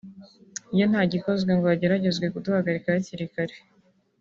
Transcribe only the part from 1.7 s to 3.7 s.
hageragezwe kuduhagarika hakiri kare